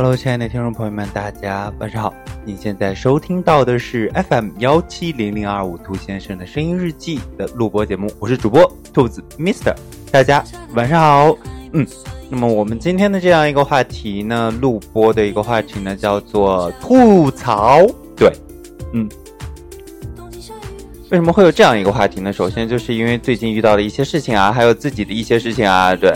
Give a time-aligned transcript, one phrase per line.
[0.00, 2.14] Hello，亲爱的听众朋友们，大家晚上好。
[2.44, 9.74] 您现在收听到的是 FM 幺七零零二五兔先生的声音日记的录播节目，我是主播兔子 Mister。
[10.12, 10.44] 大家
[10.74, 11.36] 晚上好。
[11.72, 11.84] 嗯，
[12.30, 17.84] 那么我们今天的这样一个话题呢，录播的一个话题呢，叫做吐槽。
[18.16, 18.30] 对，
[18.92, 19.08] 嗯，
[21.10, 22.32] 为什么会有这样一个话题呢？
[22.32, 26.12] 首先就是因为最近遇到的一些事情啊，还有自己的一些事情啊，对。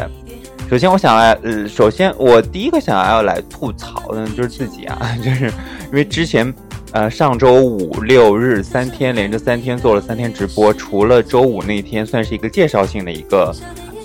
[0.72, 6.50] 首先，我想来，呃，首先我第一个想要来吐槽的，就是自己啊， 就是因为之前，
[6.92, 13.54] 呃，上周五六日三天连着三天做了三天直播，除了周五那天算是一个介绍性的一个，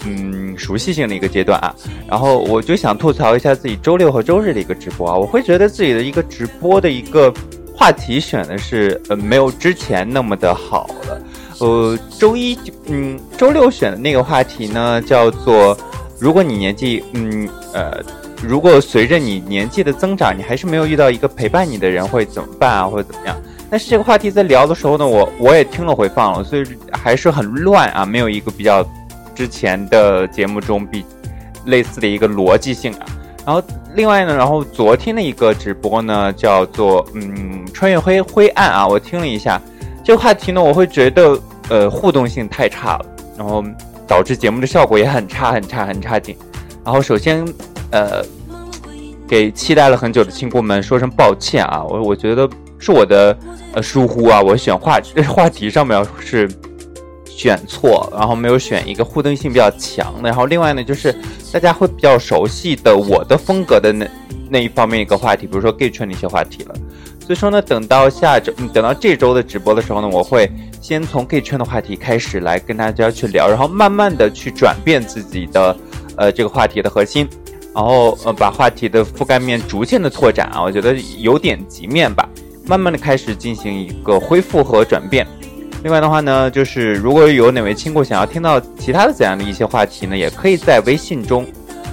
[0.05, 1.73] 嗯，熟悉性的一个阶段啊，
[2.05, 7.33] 然后我就想吐槽一下自己周六和周日的一个直播啊，我会觉得自己的一个直播的一个
[7.77, 11.21] 话题选的是，呃，没有之前那么的好了，
[11.59, 15.77] 呃，周一，嗯，周六选的那个话题呢，叫做。
[16.19, 18.01] 如果你年纪，嗯，呃，
[18.41, 23.37] 如果随着你年纪的增长，你还是没有遇到一个陪伴你的人，会怎么办啊，或者怎么样？
[23.69, 28.83] 但是这个话题在聊的时候呢，我我也听了回放了，所以还是很乱啊，没有一个比较
[29.35, 31.05] 之前的节目中比
[31.65, 33.05] 类似的一个逻辑性啊。
[33.45, 33.61] 然后
[33.93, 39.61] 另外呢，然后昨天的一个直播呢，叫做嗯，穿越灰灰暗啊，我听了一下
[40.03, 43.05] 这个话题呢，我会觉得呃互动性太差了，
[43.37, 43.63] 然后。
[44.07, 46.35] 导致节目的效果也很差，很差，很差劲。
[46.83, 47.45] 然后首先，
[47.91, 48.23] 呃，
[49.27, 51.83] 给期待了很久的亲姑们说声抱歉啊！
[51.83, 52.49] 我我觉得
[52.79, 53.37] 是我的
[53.73, 56.49] 呃疏忽啊，我选话话题上面是
[57.25, 60.29] 选错，然后没有选一个互动性比较强的。
[60.29, 61.13] 然后另外呢，就是
[61.51, 64.07] 大家会比较熟悉的我的风格的那
[64.49, 66.75] 那一方面一个话题，比如说 gay 圈的一些话题了。
[67.27, 75.75] 所以说呢，等到下周，等到这周的直播的时候呢，我会先从 gay 圈的话题开始来跟大家去聊，然后慢慢的去转变自己的，
[76.15, 77.27] 呃，这个话题的核心，
[77.75, 82.29] 然后呃，把话题的覆盖面逐渐的拓展啊，我觉得有点急面吧，
[82.65, 85.27] 慢慢的开始进行一个恢复和转变。
[85.83, 91.45] 另外的话呢，就是如果有哪位亲故想要听到其他的怎样的一些话题呢，也可以在微信中，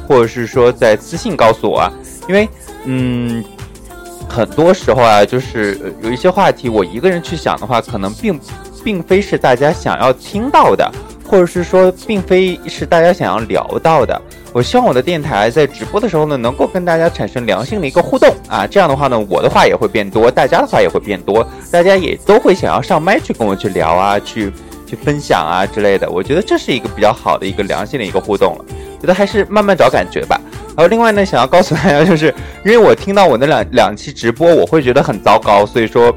[0.06, 1.92] 或者是说在私信告诉我啊，
[2.28, 2.48] 因为
[2.84, 3.44] 嗯。
[4.28, 8.40] 很多时候啊，就是有一些话题，我一个人去想的话，可能并
[8.82, 10.90] 并非是大家想要听到的，
[11.26, 14.20] 或者是说，并非是大家想要聊到的。
[14.52, 24.52] 我希望我的电台在直播的时候呢，能够跟大家产生良性的一个互动啊，这样的话呢，我的话也会变多，大家的话也会变多，大家也都会想要上麦去跟我去聊啊，去
[24.86, 26.08] 去分享啊之类的。
[26.08, 28.64] 我觉得这是一个比较好的一个良性的一个互动了，
[29.04, 30.40] 觉得还是慢慢找感觉吧。
[30.68, 32.34] 然后另外呢，想要告诉大家，就是
[32.64, 36.10] 因为我听到我那两两期直播，我会觉得很糟糕，所以说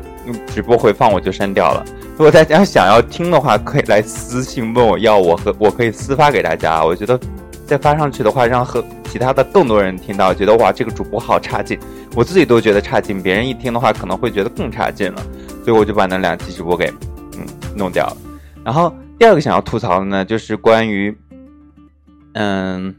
[0.47, 1.83] 直播回放我就删掉了。
[2.11, 6.81] 如果大家想要听的话，可以来私信问我要，我和我可以私发给大家。
[6.81, 7.19] 我觉得
[7.65, 8.81] 再发上去的话，让和
[9.11, 11.77] 其他的更多人听到，觉得哇，这个主播好差劲，
[12.15, 15.21] 我自己都觉得差劲，别人一听的话可能会觉得更差劲了。
[15.65, 16.89] 所以我就把那两期直播给
[17.37, 17.45] 嗯
[17.75, 18.17] 弄掉了。
[18.63, 21.15] 然后第二个想要吐槽的呢，就是关于
[22.37, 22.95] 嗯。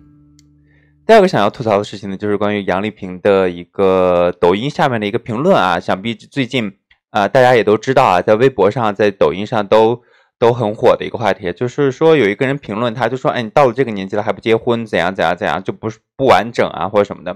[1.07, 6.71] 第二个想要吐槽的事情呢，就是关于杨丽萍的一个抖音下面的一个评论啊，想必最近
[7.09, 10.03] 啊大家也都知道啊，在微博上、在抖音上都
[10.39, 17.35] 都很火的一个话题，就是说有一个人评论，他就说，哎，你到了这个年纪了还不结婚，怎样怎样怎样，就不是不完整啊，或者什么的，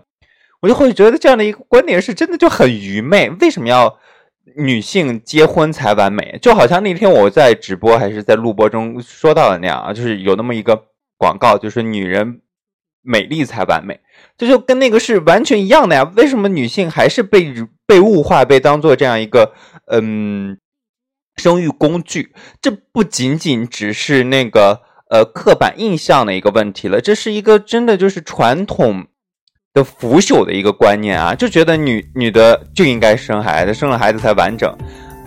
[0.60, 3.96] 我就会觉得这样的一个观点是真的就很愚昧，为什么要
[4.56, 6.38] 女性结婚才完美？
[6.42, 10.84] 就好像那天我在直播还是在录播中说到的那样啊，就是有那么一个
[11.22, 12.41] 广告，就是女人。
[13.05, 13.99] 美丽才完美，
[14.38, 16.12] 这就跟那个是完全一样的呀。
[16.16, 17.53] 为什么女性还是被
[17.84, 19.55] 被物化，被当做这样一个
[19.91, 20.56] 嗯
[21.34, 22.33] 生育工具？
[22.60, 29.09] 这不仅仅只是那个呃刻板印象的一个问题了，这是一个真的就是传统
[29.75, 34.72] 的腐朽的一个观念啊，就觉得女女的就应该生孩子，生了孩子才完整，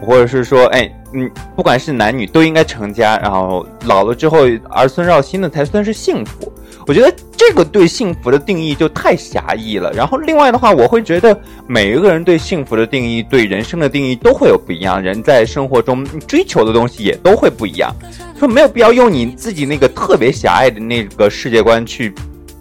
[0.06, 6.52] 或者是说，哎，嗯，不管是男女都应该成家，然后老了之后儿孙绕心的才算是幸福。
[6.88, 9.92] 我觉得这个对幸福的定义就太狭义了。
[9.92, 11.36] 然后另外的话，我会觉得
[11.66, 15.02] 每一个人对幸福的定义、对人生的定义都会有不一样。
[15.02, 17.92] 人在生活中追求的东西也都会不一样，
[18.38, 22.14] 说没有必要用你自己那个特别狭隘的那个世界观去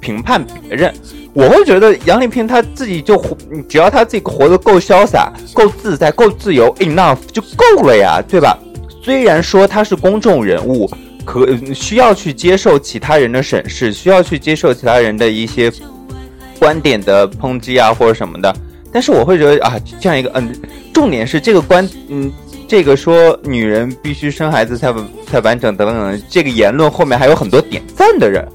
[0.05, 0.93] 评判别人。
[1.33, 3.37] 我会觉得杨丽萍她自己就活，
[3.69, 8.59] 只要她自己活得够潇洒、够自在、够自由，enough 就够了呀，对吧？
[9.03, 10.91] 虽然说她是公众人物。
[11.27, 15.73] 可需要去接受其他人的审视，需要去接受其他人的一些
[16.59, 18.55] 观点的抨击啊，或者什么的。
[18.93, 20.55] 但是我会觉得啊，这样一个嗯，
[20.93, 22.31] 重点是这个观嗯，
[22.69, 24.93] 这个说女人必须生孩子才
[25.27, 28.47] 才完整等等，这个言论后面还有很多点赞的人，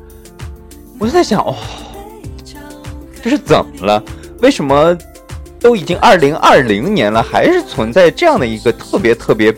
[0.99, 1.55] 我就在想，哦，
[3.23, 4.03] 这是怎么了？
[4.41, 4.95] 为什么
[5.57, 9.53] 都已经二零二零年了，还是存在这样的一个特别特别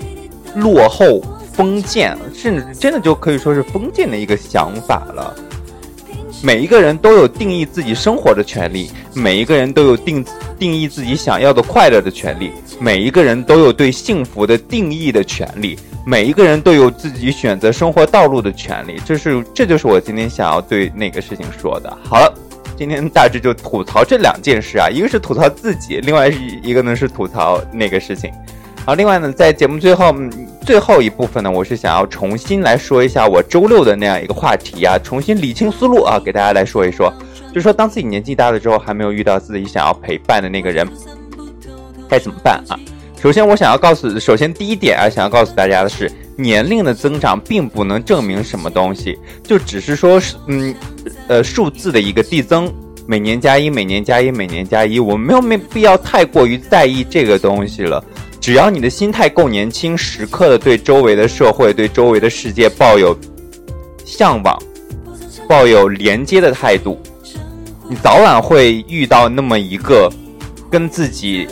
[0.56, 1.20] 落后、
[1.52, 5.36] 封建，甚至真的就可以说是封建的一个想法了？
[6.44, 10.24] 每一个人都有定义自己生活的权利，每一个人都有定
[10.60, 19.00] 定义自己想要的快乐的权利，每一个人都有对幸福的定义的权利，每一个人都有自己选择生活道路的权利。
[19.06, 21.98] 这是，这就是我今天想要对那个事情说的。
[22.04, 22.34] 好了，
[22.76, 28.32] 今天大致就吐槽这两件事啊，一个是吐槽自己，另外是一个呢是吐槽那个事情。
[28.84, 30.12] 好，另外呢，在节目最后
[30.66, 37.14] 最后一部分呢，我是想要重新来说一下我周六的那样一个话题啊，重新理清思路啊，给大家来说一说，
[37.54, 40.88] 就说当自己年纪大了之后，还没有遇到自己想要陪伴的那个人，
[42.10, 42.80] 该怎么办啊？
[43.22, 50.74] 首先，我想要告诉，首先第一点啊，想要告诉大家的是，年龄的增长并不能证明什么东西，就只是说嗯，
[51.28, 52.74] 呃，数字的一个递增，
[53.06, 58.04] 每年加一，每年加一，每年加一，我们没有没必要太过于在意这个东西了。
[58.40, 63.16] 只要你的心态够年轻，时刻的对周围的社会、对周围的世界抱有
[64.04, 64.60] 向往、
[65.48, 67.00] 抱有连接的态度，
[67.88, 70.12] 你早晚会遇到那么一个
[70.72, 71.48] 跟自己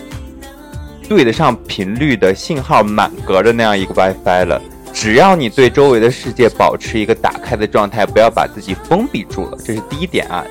[1.10, 4.62] 对得上频率的信号满格的那样一个 WiFi 了。
[4.94, 10.46] 只要你对周围的世界保持一个打开的状态，不要把自己封闭住了，这是第一点啊。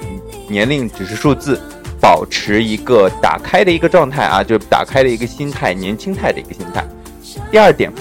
[0.49, 1.59] 年龄只是数字。
[2.01, 6.87] 保持一个打开的一个状态啊，就是打开的一个心态，年轻态的一个心态。
[7.51, 7.93] 第二点，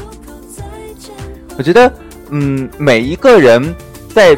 [1.58, 1.92] 我觉得，
[2.30, 3.76] 嗯，每一个人
[4.14, 4.38] 在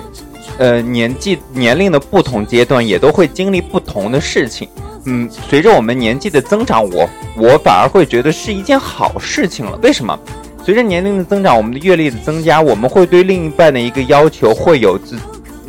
[0.59, 4.69] 呃年纪年龄的不同阶段，也都会经历不同的事情。
[5.05, 9.77] 嗯，随着我们年纪的增长，我我反而会觉得是一件好事情了。
[9.81, 10.17] 为什么？
[10.63, 15.17] 随着年龄的增长，我们的阅历的增加，我们会对另一半的一个要求会有自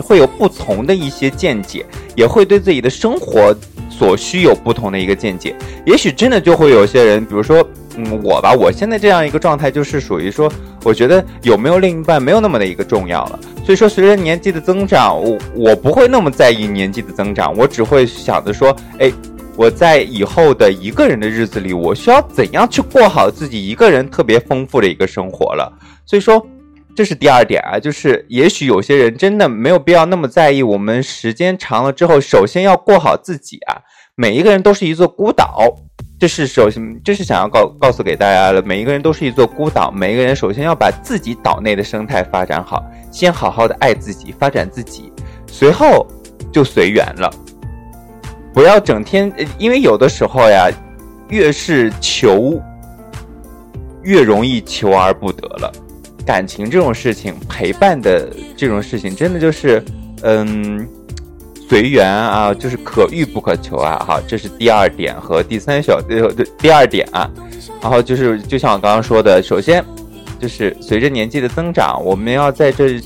[0.03, 1.85] 会有不同的一些见解，
[2.15, 3.55] 也会对自己的生活。
[3.91, 5.55] 所需有不同的一个见解，
[5.85, 7.63] 也许真的就会有些人，比如说，
[7.97, 10.51] 嗯，我吧，我现在这样一个状态就是属于说，
[10.85, 13.39] 我觉得有没有另一半没有那么的一个重要了。
[13.65, 19.13] 所以说，随着年纪的增长，我我不会那么在意年纪的增长，我只会想着说，哎，
[19.57, 25.73] 我在以后的一个人的日子里，我需要怎样去过好自己一个人特别丰富的一个生活了。
[26.07, 26.47] 所以说。
[26.97, 30.61] 这是第二点啊，就是也许有些人真的没有必要那么在意。
[30.61, 33.79] 我们时间长了之后，首先要过好自己啊。
[34.17, 35.65] 每一个人都是一座孤岛，
[36.21, 38.61] 这是首先，这是想要告告诉给大家的。
[38.63, 45.11] 每一个人都是一座孤岛，每一个人首先要把自己岛内的生态发展好，先好好的爱自己，发展自己，
[45.47, 46.07] 随后
[46.53, 47.33] 就随缘了。
[48.53, 50.69] 不要整天，因为有的时候呀，
[51.31, 52.61] 越是求，
[54.03, 55.73] 越容易求而不得了。
[56.27, 59.83] 感情这种事情，陪伴的这种事情，真的就是，
[60.21, 60.87] 嗯，
[61.71, 64.05] 随缘啊，就是可遇不可求啊。
[64.05, 66.29] 哈，这是第二点和第三小呃
[66.59, 67.31] 第二点啊。
[67.81, 69.85] 然后就是，就像我刚刚说的，首先
[70.41, 72.99] 就是随着年纪的增长，我们要在这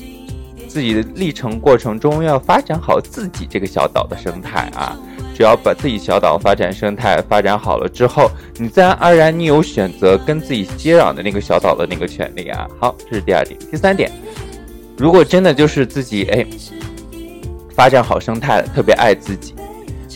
[0.67, 4.97] 自己的历程过程中，要发展好自己这个小岛的生态啊。
[5.35, 12.67] 只要把自己小岛发展生态发展好了之后，你自然而然你有选择跟自己接壤的那个小岛的那个权利啊。
[12.79, 13.59] 好，这是第二点。
[13.69, 14.11] 第三点，
[14.97, 16.43] 如果真的就是自己哎
[17.75, 19.53] 发展好生态，特别爱自己，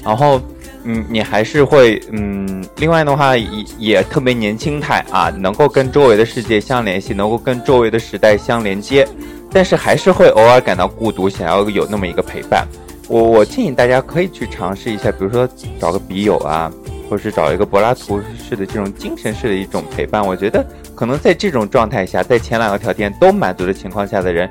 [0.03, 0.41] 然后
[0.85, 3.47] 嗯你还是会嗯另外的话也
[3.77, 9.05] 也特别年轻态啊，能够跟周围的世界相联系，能够跟周围的时代相连接，
[9.51, 12.65] 但是还是会偶尔感到孤独，想要有那么一个陪伴。
[13.09, 15.47] 我我建议大家可以去尝试一下，比如说
[15.79, 16.71] 找个笔友啊，
[17.09, 20.25] 或者是找一个柏拉图式的这种精神式的一种陪伴。
[20.25, 24.47] 我觉得可能在这种状态下，在前两个条件都满足的情况下的人，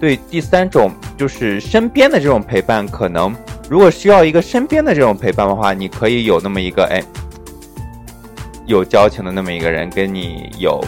[0.00, 3.34] 对第三种就是身边的这种陪伴，可能
[3.68, 7.02] 如果需要一个身边的这种陪伴的话，你可以有那么一个哎
[8.64, 10.80] 有交情的那么一个人跟你有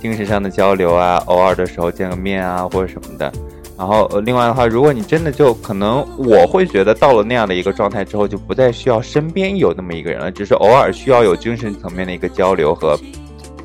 [0.00, 3.32] 精神上的交流啊，偶尔的时候见个面啊，或者什么的。
[3.78, 12.94] 然后，另外的话，如果你真的就可能，我会觉得到了那样的一个状态之后，就不再需要身边有那么一个人了，只是偶尔需要有精神层面的一个交流和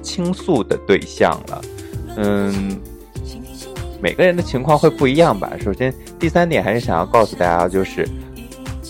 [0.01, 1.61] 倾诉的对象了。
[2.15, 2.79] 嗯，
[4.05, 5.51] 每个人的情况会不一样吧。
[5.59, 8.07] 首先，第三点还是想要告诉大家，就是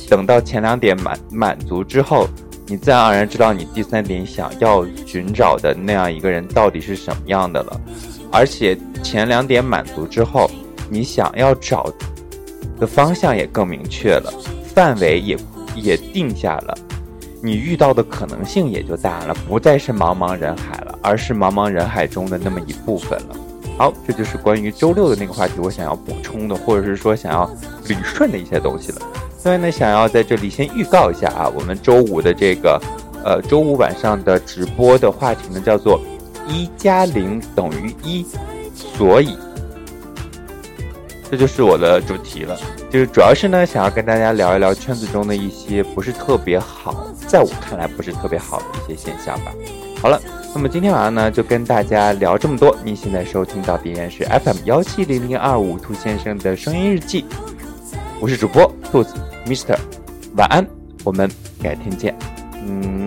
[0.10, 2.28] 等到前两点满满足之后，
[2.68, 7.80] 你自然而然知道你第三点想要寻找的那样一个人到底是什么样的了。
[8.30, 10.52] 而且前两点满足之后。
[10.88, 11.92] 你想要找
[12.80, 14.32] 的方向也更明确了，
[14.68, 15.36] 范围也
[15.76, 16.78] 也定下了，
[17.42, 23.36] 你遇到的可能性也就大了，不再是茫茫人海了，而是茫茫人海中的那么一部分了。
[23.78, 27.50] 好，这就是关于周六的那个话题，我想要补充的，或者是说想要
[27.88, 29.02] 捋顺的一些东西了。
[29.38, 32.82] 所以呢，想要在这里先预告一下啊，我们周五的这个，
[33.24, 36.00] 呃，周五晚上的直播的话题呢，叫做
[36.48, 38.26] 一加零等于一，
[38.74, 39.38] 所以，
[41.30, 42.58] 这就是我的主题了。
[42.90, 49.52] 就是主要是呢，想要跟大家聊一聊圈子中的一些不是特别好，在我看来不是特别好的一些现象吧。
[50.02, 50.20] 好了，
[50.56, 52.74] 那么今天晚上呢，就跟大家聊这么多。
[52.82, 57.26] 您现在收听到的依然是 FM 幺七零零二五兔先生的声音日记，
[58.22, 59.78] 我是主播兔子 Mister，
[60.38, 60.66] 晚安，
[61.04, 61.30] 我们
[61.62, 62.16] 改天见。
[62.66, 63.05] 嗯。